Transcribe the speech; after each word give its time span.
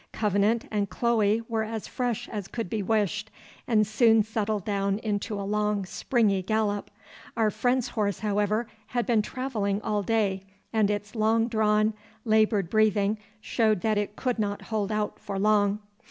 Covenant 0.13 0.67
and 0.71 0.89
Chloe 0.89 1.43
were 1.47 1.61
as 1.61 1.85
fresh 1.87 2.27
as 2.29 2.47
could 2.47 2.71
be 2.71 2.81
wished, 2.81 3.29
and 3.67 3.85
soon 3.85 4.23
settled 4.23 4.65
down 4.65 4.97
into 4.97 5.39
a 5.39 5.45
long 5.45 5.85
springy 5.85 6.41
gallop. 6.41 6.89
Our 7.37 7.51
friend's 7.51 7.89
horse 7.89 8.17
however, 8.17 8.65
had 8.87 9.05
been 9.05 9.21
travelling 9.21 9.79
all 9.83 10.01
day, 10.01 10.41
and 10.73 10.89
its 10.89 11.13
long 11.13 11.47
drawn, 11.47 11.93
laboured 12.25 12.67
breathing 12.67 13.19
showed 13.41 13.81
that 13.81 13.99
it 13.99 14.15
could 14.15 14.39
not 14.39 14.63
hold 14.73 14.91
out 14.91 15.19
for 15.19 15.37
long. 15.37 15.77